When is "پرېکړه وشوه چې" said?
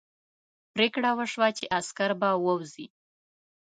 0.73-1.65